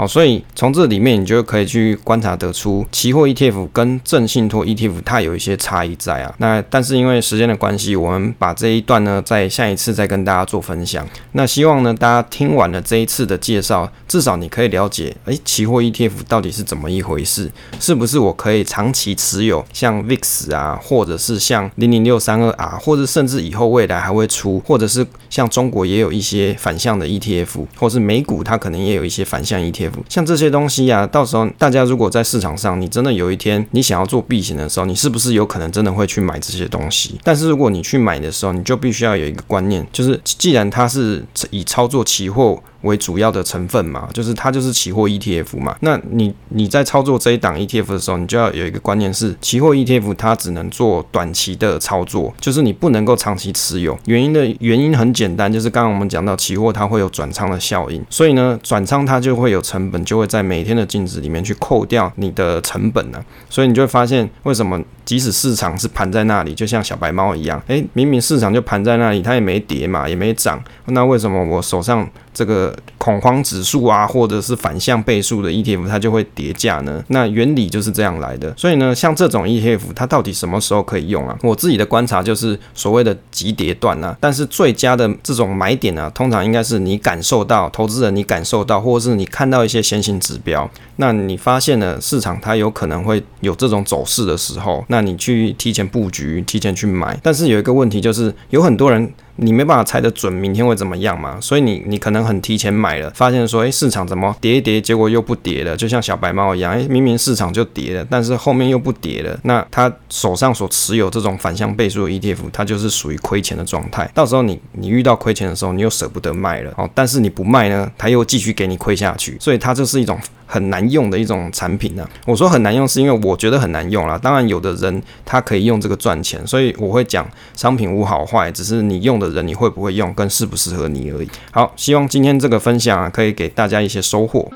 [0.00, 6.34] 好，所以从这里面你就可以去观察得出，期货 ETF 跟正信托 ETF 它有一些差异在啊。
[6.38, 11.06] 那但是因为时间的关系，我们把这一段呢，在下一次再跟大家做分享。
[11.32, 17.52] 那希望呢，大家听完了这一次的介绍，至少你可以了解，诶，期货 ETF 到底是怎么一回事？
[17.78, 29.92] 是不是我可以长期持有，像 VIX 啊，或者是像零零六三二 R，或者甚至以后未来还会出，或者是像中国也有一些反向的 ETF，或是美股它可能也有一些反向 ETF。
[30.08, 37.18] 像这些东西呀、到时候大家如果在市场上，你真的有一天你想要做避险的时候，你是不是有可能真的会去买这些东西？
[37.22, 42.62] 但是如果你去买的时候，你就必须要有一个观念，就是既然它是以操作期货。
[42.82, 45.76] 为主要的成分嘛，就是它就是期货 ETF 嘛。
[45.80, 53.98] 那你你在操作这一档 ETF 的时候，你就要有一个观念是，期货 ETF 它只能做短期的操作，就是你不能够长期持有。
[54.06, 72.72] 原因的原因很简单，就是刚刚我们讲到期货它会有转仓的效应，所以呢，转仓它就会有成本，就会在每天的净值里面去扣掉你的成本呢、所以你就会发现，为什么即使市场是盘在那里，就像小白猫一样，诶，明明市场就盘在那里，它也没跌嘛，也没涨，那为什么我手上这个？
[73.00, 77.02] 恐慌指数啊，或者是反向倍数的 ETF，它就会跌价呢？
[77.08, 78.52] 那原理就是这样来的。
[78.58, 81.34] 所以呢，像这种 ETF，它到底什么时候可以用啊？
[81.42, 84.14] 我自己的观察就是所谓的急跌段啊。
[84.20, 97.18] 但是最佳的这种买点呢、啊，通常应该是你感受到投资人你感受到，或者是你看到一些先行指标，那你发现了市场它有可能会有这种走势的时候，那你去提前布局，提前去买。
[97.22, 99.12] 但是有一个问题就是，有很多人。
[99.42, 114.10] 你没办法猜得准明天会怎么样嘛，所以你你可能很提前买了，发现说，诶，市场怎么跌一跌，结果又不跌了，就像小白猫一样，诶，明明市场就跌了，但是后面又不跌了，那他手上所持有这种反向倍数的 ETF，它就是属于亏钱的状态。
[114.12, 120.18] 到时候你你遇到亏钱的时候，你又舍不得卖了，哦，但是你不卖呢，它又继续给你亏下去，所以它就是一种
[120.50, 124.18] 很难用的一种产品呢、我说很难用，是因为我觉得很难用啦。
[124.18, 131.28] 当然，有的人他可以用这个赚钱，所以我会讲商品无好坏，只是你用的人你会不会用，跟适不适合你而已。
[131.52, 134.50] 好，希望今天这个分享啊，可以给大家一些收获。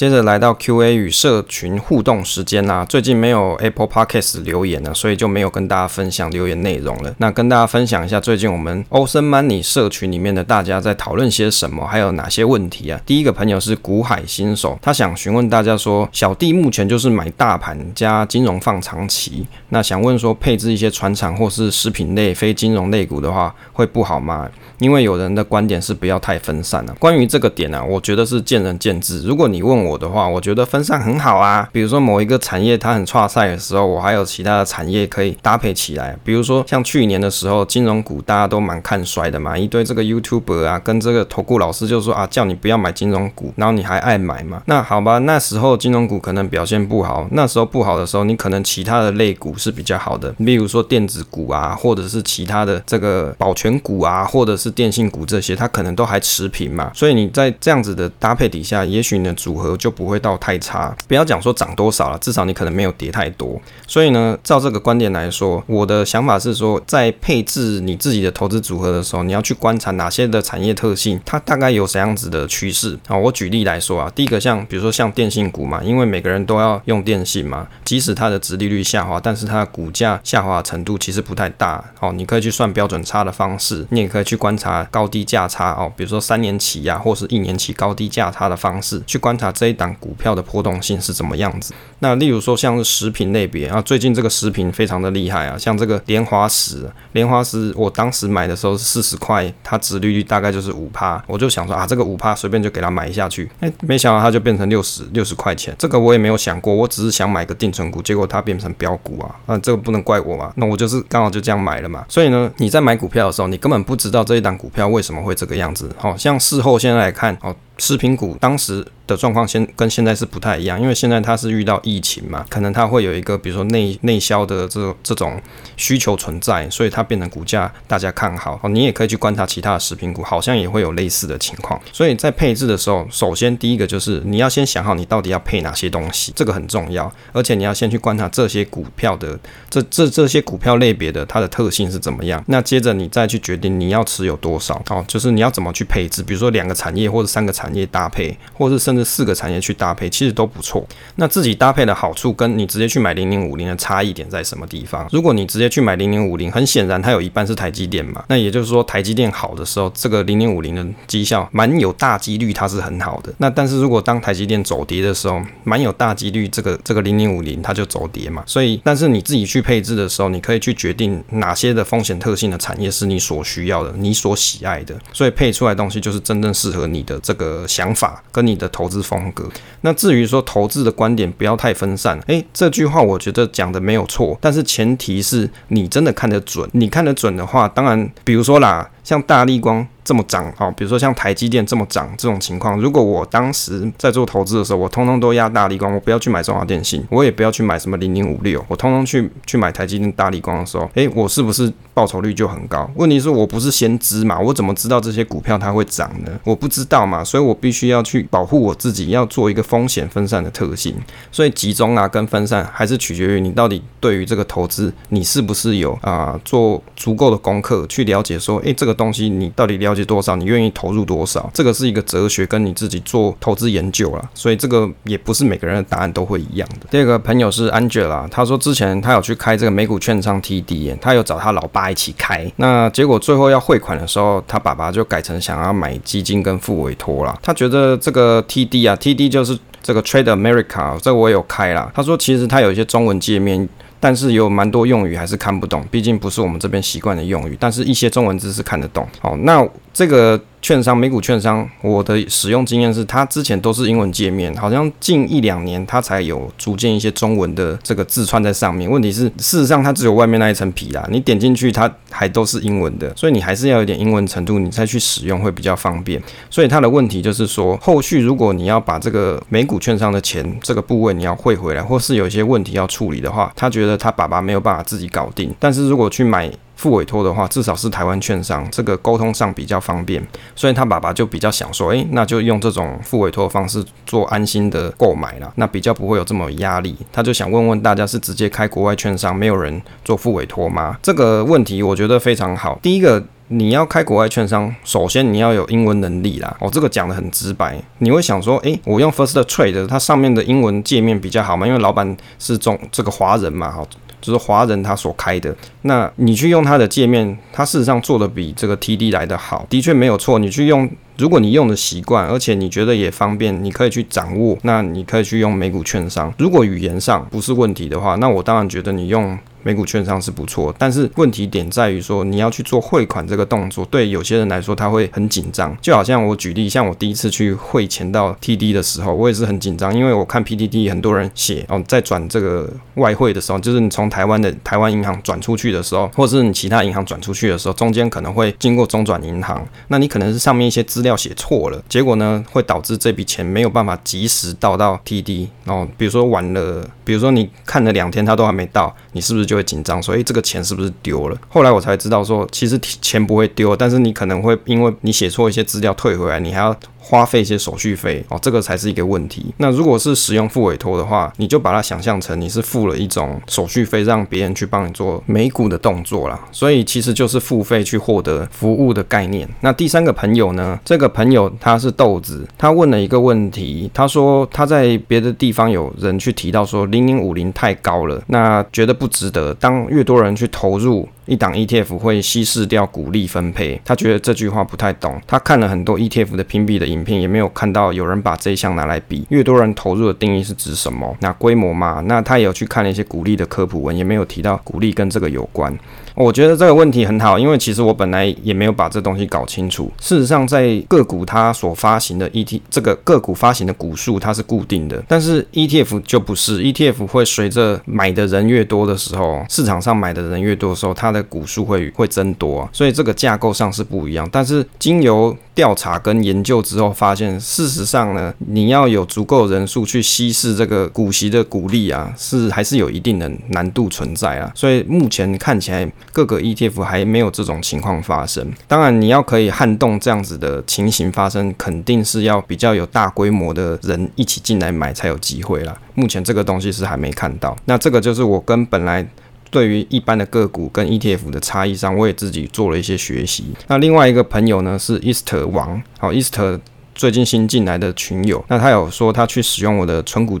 [0.00, 7.14] 接着来到 Q&A 与社群互动时间啦、最近没有 Apple Podcast 留言了，所以就没有跟大家分享留言内容了。
[7.18, 12.98] 那跟大家分享一下，最近我们 Ocean Money 社群里面的大家在讨论些什么，还有哪些问题啊？
[13.04, 24.48] 第一个朋友是股海新手，他想询问大家说，小弟目前就是买大盘加金融放长期，那想问说配置一些船厂或是食品类非金融类股的话，会不好吗？
[24.78, 26.96] 因为有人的观点是不要太分散了、啊。
[26.98, 29.20] 关于这个点呢、啊，我觉得是见仁见智。
[29.24, 31.68] 如果你问我我的话，我觉得分散很好啊。
[31.72, 36.16] 比如说某一个产业它很差赛的时候，我还有其他的产业可以搭配起来。
[36.22, 44.62] 比如说像去年的时候，金融股大家都蛮看衰的嘛，一堆这个 YouTuber 啊，跟这个投顾老师就说啊，叫你不要买金融股，然后你还爱买嘛。
[44.66, 60.94] 那好吧，那时候金融股可能表现不好，那时候不好的时候，你可能其他的类股是比较好的，比如说电子股啊，或者是其他的这个保全股啊，或者是电信股这些，它可能都还持平嘛，所以你在这样子的搭配底下，也许你的组合就不会到太差。
[61.08, 63.60] 不要讲说涨多少了，至少你可能没有跌太多。
[63.88, 73.16] 所以呢，照这个观点来说，我的想法是说，在配置你自己的投资组合的时候，你要去观察哪些的产业特性，它大概有怎样子的趋势啊。
[73.16, 81.84] 我举例来说啊，第一个像比如说像电信股嘛，因为每个人都要用电信嘛，即使它的殖利率下滑，但是它的股价下滑程度其实不太大。
[82.00, 85.10] 哦，你可以去算标准差的方式，你也可以去观察高。
[85.10, 91.72] 低价差哦，比如说三年期呀、啊，或是一年期高低价差的方式，去观察这一档股票的波动性是怎么样子。
[92.00, 112.04] 那例如说像是食品类别啊，最近这个食品非常的厉害啊，像这个莲花石，莲花石我当时买的时候是四十块，它值利率大概就是五趴，我就想说啊，这个五趴随便就给它买下去，哎，没想到它就变成六十六十块钱，这个我也没有想过，我只是想买个定存股，结果它变成标股啊，那这个不能怪我嘛，那我就是刚好就这样买了嘛。
[112.08, 114.80] 所以呢，你在买股票的时候，你根本不知道这一档股票。
[114.90, 115.88] 为什么会这个样子？
[115.96, 118.86] 好像事后现在来看，哦，食品股当时。
[119.10, 125.42] 的状况现跟现在是不太一样，因为现在它是遇到疫情嘛，可能它会有一个比如说内内销的这这种
[125.76, 128.60] 需求存在，所以它变成股价大家看好。
[128.62, 131.80] 哦，你也可以去观察其他的食品股，好像也会有类似的情况。
[131.92, 139.36] 所以在配置的时候，首先第一个就是你要先想好你到底要配哪些东西，这个很重要，而且你要先去观察这些股票的
[139.68, 142.40] 这这这些股票类别的它的特性是怎么样。
[142.46, 149.00] 那接着你再去决定你要持有多少，哦，就是你要怎么去配置，比如说两个产业或者三个产业搭配，或是甚至。
[149.10, 150.86] 四个产业去搭配，其实都不错。
[151.16, 155.08] 那自己搭配的好处，跟你直接去买零零五零的差异点在什么地方？
[155.10, 158.24] 如果你直接去买零零五零，很显然它有一半是台积电嘛。
[158.28, 163.32] 那也就是说，台积电好的时候，这个零零五零的绩效蛮有大几率它是很好的。
[163.38, 168.44] 那但是如果当台积电走跌的时候，蛮有大几率这个这个零零五零它就走跌嘛。
[168.46, 174.96] 所以，但是你自己去配置的时候，你可以去决定哪些的风险特性的产业是你所需要的，你所喜爱的。
[175.12, 179.48] 所以配出来的东西就是真正适合你的这个想法跟你的投资风格。
[179.82, 186.68] 那至于说投资的观点不要太分散，诶，这句话我觉得讲的没有错，但是前提是你真的看得准。
[186.72, 189.86] 你看得准的话，当然，比如说啦，像大立光。
[190.10, 202.90] 这么涨哦，比如说像台积电这么涨这种情况，如果我当时在做投资的时候，我通通都压大立光，我不要去买中华电信，我也不要去买什么零零五六，我通通去去买台积电、大立光的时候，诶，我是不是报酬率就很高？
[202.96, 206.32] 问题是我不是先知嘛，我怎么知道这些股票它会涨呢？
[206.42, 210.92] 我不知道嘛，所以我必须要去保护我自己，要做一个风险分散的特性。
[211.30, 219.99] 所以集中啊跟分散还是取决于你到底对于这个投资，你是不是有啊、做足够的功课去了解说，诶，这个东西你到底了解。
[220.00, 224.30] 解多少，你愿意投入多少，这个是一个哲学，跟你自己做投资研究了。
[224.34, 226.86] 所以这个也不是每个人的答案都会一样的。
[226.90, 237.38] 第二个朋友是 Angela，他说之前他有去开这个美股券商 TD，他有找他老爸一起开，那结果最后要汇款的时候，他爸爸就改成想要买基金跟付委托了。
[237.42, 241.90] 他觉得这个 TD 啊，TD 就是这个 Trade America，这个我有开啦。
[241.94, 243.68] 他说其实他有一些中文界面。
[244.00, 247.56] 但是有蛮多用语还是看不懂，毕竟不是我们这边习惯的用语。
[247.60, 249.06] 但是一些中文字是看得懂。
[249.20, 250.40] 好，那这个。
[250.62, 258.90] 券商，美股券商，我的使用经验是，它之前都是英文界面，好像近一两年它才有逐渐一些中文的这个字串在上面。
[258.90, 266.22] 问题是，事实上它只有外面那一层皮啦，你点进去它还都是英文的，所以你还是要有点英文程度，你再去使用会比较方便。
[266.50, 275.54] 所以它的问题就是说，后续如果你要把这个美股券商的钱这个部位你要汇回来，或是有一些问题要处理的话，他觉得他爸爸没有办法自己搞定。
[275.58, 286.96] 但是如果去买付委托的话，至少是台湾券商，这个沟通上比较方便，所以他爸爸就比较想说，诶，那就用这种付委托的方式做安心的购买啦，那比较不会有这么压力。
[287.12, 290.96] 他就想问问大家，是直接开国外券商，没有人做付委托吗？
[291.02, 292.78] 这个问题我觉得非常好。
[292.82, 296.56] 第一个，你要开国外券商，首先你要有英文能力啦。
[296.60, 303.86] 哦，这个讲得很直白，你会想说，诶，我用 First Trade，它上面的英文界面比较好嘛，因为老板是中这个华人嘛，好。
[304.20, 310.38] 就是华人他所开的，那你去用他的界面，他事实上做的比这个 TD 来的好，的确没有错。
[310.38, 316.32] 你去用，如果你用的习惯，而且你觉得也方便，你可以去掌握，那你可以去用美股券商。
[316.38, 319.38] 如果语言上不是问题的话，那我当然觉得你用。
[319.62, 325.76] 美股券商是不错，但是问题点在于说，你要去做汇款这个动作，对有些人来说他会很紧张。
[325.80, 350.00] 就好像我举例，像我第一次去汇钱到 TD 的时候，我也是很紧张，因为我看 PTT 很多人写哦，在转这个外汇的时候，就是你从台湾的台湾银行转出去的时候，或者是你其他银行转出去的时候，中间可能会经过中转银行，那你可能是上面一些资料写错了，结果呢会导致这笔钱没有办法及时到到 TD，然后比如说晚了，比如说你看了两天他都还没到，你是不是就会紧张？
[350.00, 351.36] 所以这个钱是不是丢了？
[351.48, 356.76] 后来我才知道说，其实钱不会丢，但是你可能会因为你写错一些资料退回来，你还要。
[357.02, 359.46] 花费一些手续费哦，这个才是一个问题。
[359.56, 366.38] 那如果是使用付委托的话，你就把它想象成你是付了一种手续费，让别人去帮你做美股的动作啦。
[366.52, 369.48] 所以其实就是付费去获得服务的概念。
[369.62, 370.78] 那第三个朋友呢？
[370.84, 379.54] 这个朋友他是豆子，他问了一个问题，他说他在别的地方有人去提到说零零五零太高了，那觉得不值得。
[379.54, 381.08] 当越多人去投入。
[381.30, 385.22] 一档 ETF 会稀释掉股利分配，他觉得这句话不太懂。
[385.28, 389.24] 他看了很多 ETF 的评比的影片，也没有看到有人把这一项拿来比。
[389.28, 391.16] 越多人投入的定义是指什么？
[391.20, 392.02] 那规模嘛？
[392.06, 395.72] 那他也有去看了一些股利的科普文，也没有提到股利跟这个有关。
[396.20, 399.90] 我觉得这个问题很好，因为其实我本来也没有把这东西搞清楚。
[399.98, 414.28] 事实上，在个股它所发行的 E T 这个个股发行的股数它是固定的，但是 ETF 就不是，ETF 会随着买的人越多的时候，市场上买的人越多的时候，它的股数会会增多，所以这个架构上是不一样。
[414.30, 424.50] 但是经由调查跟研究之后，发现事实上呢，你要有足够人数去稀释这个股息的股利啊，是还是有一定的难度存在啊。
[424.54, 425.86] 所以目前看起来。
[426.12, 428.46] 各个 ETF 还没有这种情况发生。
[428.66, 435.76] 当然，你要可以撼动这样子的情形发生，肯定是要比较有大规模的人一起进来买才有机会啦。
[435.94, 437.56] 目前这个东西是还没看到。
[437.64, 439.06] 那这个就是我跟本来
[439.50, 443.44] 对于一般的个股跟 ETF 的差异上，我也自己做了一些学习。
[443.66, 446.60] 那另外一个朋友呢是 Easter 王，好，Easter
[446.94, 450.38] 最近新进来的群友，那他有说他去使用我的存股。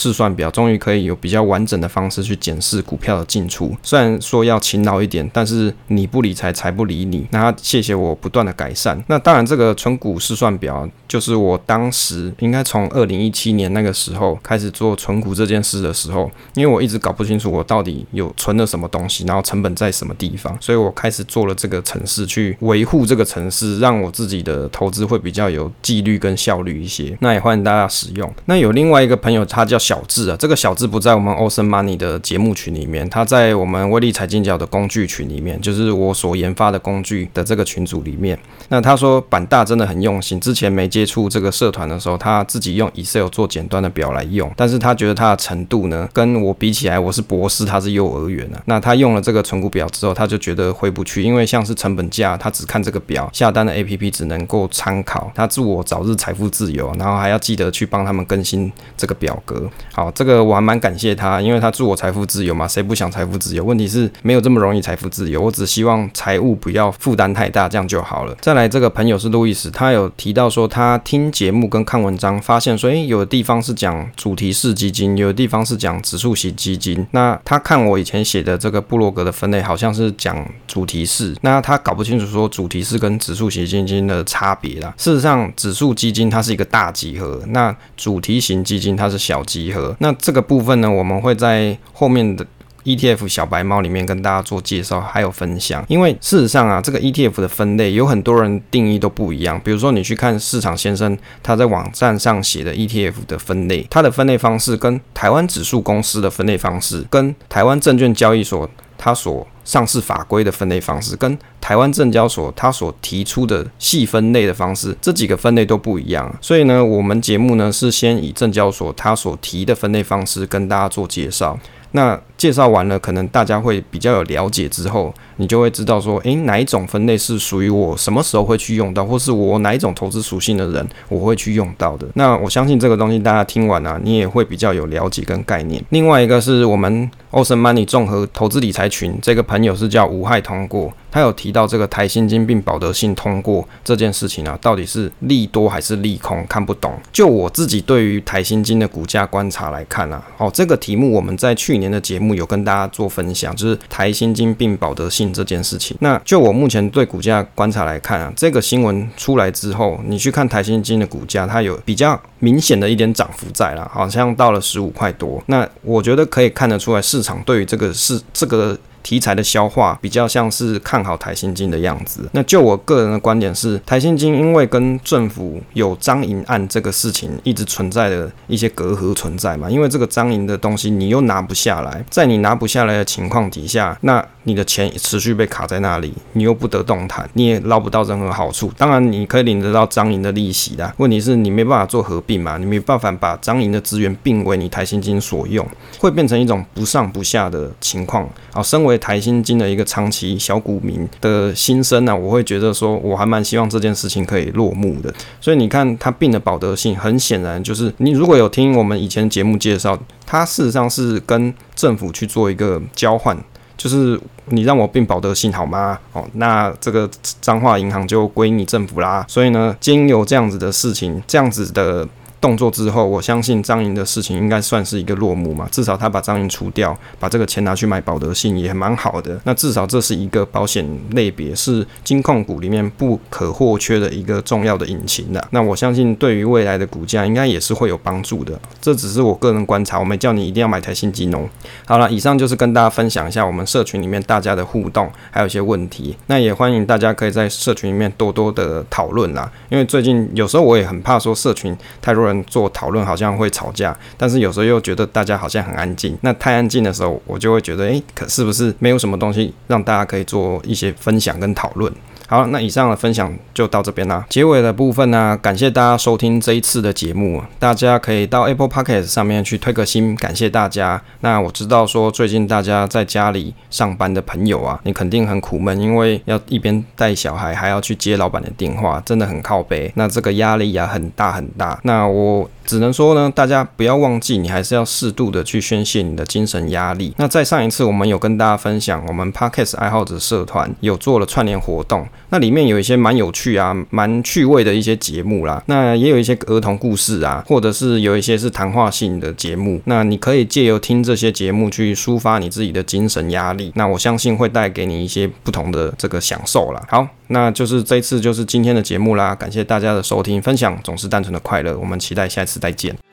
[0.00, 7.26] 试算表终于可以有比较完整的方式去检视股票的进出，虽然说要勤劳一点，但是你不理财，财不理你。
[7.32, 8.98] 那谢谢我不断的改善。
[9.08, 27.14] 那当然，这个存股试算表就是我当时应该从二零一七年那个时候开始做存股这件事的时候，因为我一直搞不清楚我到底有存了什么东西，然后成本在什么地方，所以我开始做了这个程式去维护这个程式，让我自己的投资会比较有纪律跟效率一些。
[27.20, 28.32] 那也欢迎大家使用。
[28.46, 29.78] 那有另外一个朋友，他叫。
[29.90, 38.38] 小智啊，这个小智不在我们 Awesome Money 的节目群里面，他在我们威力财经角的工具群里面，就是我所研发的工具的这个群组里面。
[38.68, 48.62] 那他说板大真的很用心，之前没接触这个社团的时候，他自己用 Excel 做简单的表来用，但是他觉得他的程度呢，跟我比起来，我是博士，他是幼儿园啊。
[48.66, 55.32] 那他用了这个存股表之后，他就觉得回不去，因为像是成本价，他只看这个表，下单的 APP 只能够参考。
[55.34, 59.68] 他祝我早日财富自由，然后还要记得去帮他们更新这个表格。。
[59.92, 63.64] 好，这个我还蛮感谢他，因为他祝我财富自由嘛，谁不想财富自由？
[63.64, 68.36] 问题是没有这么容易财富自由，我只希望财务不要负担太大，这样就好了。
[68.40, 77.06] 再来，这个朋友是路易斯，他有提到说他听节目跟看文章，发现说，诶，有的地方是讲主题式基金，有的地方是讲指数型基金。
[77.12, 84.94] 那他看我以前写的这个布洛格的分类，好像是讲主题式，那他搞不清楚说主题式跟指数型基金的差别啦。
[84.96, 89.94] 事实上，指数基金它是一个大集合，那主题型基金它是小集集合。
[89.98, 92.46] 那这个部分呢，我们会在后面的
[92.84, 95.84] ETF 小白猫里面跟大家做介绍，还有分享。
[95.86, 99.60] 因为事实上啊，这个 ETF 的分类有很多人定义都不一样。
[99.62, 116.28] 比如说，你去看市场先生他在网站上写的 ETF 的分类，他的分类方式跟台湾指数公司的分类方式，跟台湾证券交易所他所上市法规的分类方式，跟台湾证交所它所提出的细分类的方式，这几个分类都不一样。
[116.40, 121.56] 所以呢，我们节目呢是先以证交所它所提的分类方式跟大家做介绍。
[121.92, 132.06] 那介绍完了，可能大家会比较有了解之后，你就会知道说，诶，哪一种分类是属于我什么时候会去用到，或是我哪一种投资属性的人我会去用到的。
[132.14, 135.84] 那我相信这个东西大家听完啊，你也会比较有了解跟概念。
[135.90, 140.90] 另外一个是我们 Ocean Money 综合投资理财群，这个朋友是叫无害通过。
[141.12, 146.46] 他有提到这个台新金并保德信通过这件事情啊，到底是利多还是利空？
[146.46, 146.92] 看不懂。
[147.12, 155.96] 就我自己对于台新金的股价观察来看啊，哦，这个题目我们在去年的节目有跟大家做分享，就是台新金并保德信这件事情。
[156.00, 165.42] 那就我目前对股价观察来看啊，这个新闻出来之后，你去看台新金的股价，它有比较明显的一点涨幅在了，好像到了十五块多。
[165.46, 168.78] 那我觉得可以看得出来，市场对于这个是这个。
[169.02, 172.28] 题材的消化比较像是看好台新金的样子。
[172.32, 188.72] 那就我个人的观点是，台新金因为跟政府有张银案这个事情一直存在的一些隔阂存在嘛，因为这个张银的东西你又拿不下来，在你拿不下来的情况底下，那你的钱持续被卡在那里，你又不得动弹，你也捞不到任何好处。
[188.76, 195.66] 当然你可以领得到张银的利息啦，问题是你没办法做合并嘛，你没办法把张银的资源并为你台新金所用，
[195.98, 198.28] 会变成一种不上不下的情况。
[198.52, 205.14] 好，身为为台新金的一个长期小股民的心声呢，我会觉得说，我还蛮希望这件事情可以落幕的。
[205.40, 213.36] 所以你看，他并的保德信，很显然就是你如果有听我们以前节目介绍，他事实上是跟政府去做一个交换，
[213.76, 215.98] 就是你让我并保德信好吗？
[216.12, 217.08] 哦，那这个
[217.40, 219.24] 彰化银行就归你政府啦。
[219.28, 222.06] 所以呢，经由这样子的事情，这样子的。
[222.40, 225.68] 动作之后，我相信张莹的事情应该算是一个落幕嘛。
[225.70, 229.38] 至少他把张莹除掉，把这个钱拿去买保德信也蛮好的。
[229.44, 235.48] 那至少这是一个保险类别，是金控股里面不可或缺的一个重要的引擎的。
[235.50, 238.58] 那我相信对于未来的股价应该也是会有帮助的。
[238.80, 241.48] 这只是我个人观察，我没叫你一定要买台新金融。
[241.84, 246.16] 好了，以上就是跟大家分享一下我们社群里面大家的互动，还有一些问题。
[246.26, 249.50] 那也欢迎大家可以在社群里面多多的讨论啦。
[249.68, 252.40] 因为最近有时候我也很怕说社群太多人。
[252.50, 256.16] 做讨论好像会吵架，但是有时候又觉得大家好像很安静。
[256.22, 261.92] 那太安静的时候，我就会觉得，诶，可是不是没有什么东西让大家可以做一些分享跟讨论？
[262.30, 264.24] 好，那以上的分享就到这边啦。
[264.28, 267.42] 结尾的部分呢、感谢大家收听这一次的节目。
[267.58, 271.02] 大家可以到 Apple Podcast 上面去推个心，感谢大家。
[271.22, 279.90] 那我知道说最近大家在家里上班的朋友啊，你肯定很苦闷，因为要一边带小孩，还要去接老板的电话，真的很靠北。
[279.96, 281.80] 那这个压力啊很大很大。
[281.82, 287.12] 那我只能说呢，大家不要忘记，你还是要适度的去宣泄你的精神压力。
[287.16, 292.06] 那在上一次我们有跟大家分享，我们 Podcast 爱好者社团有做了串联活动。
[292.30, 299.80] 那里面有一些蛮有趣啊、蛮趣味的一些节目啦，那也有一些儿童故事啊，或者是有一些是谈话性的节目。
[299.84, 306.82] 那你可以借由听这些节目去抒发你自己的精神压力，那我相信会带给你一些不同的这个享受啦。
[306.88, 311.76] 好，那就是这次就是今天的节目啦，感谢大家的收听分享，总是单纯的快乐。
[311.78, 313.09] 我们期待下一次再见。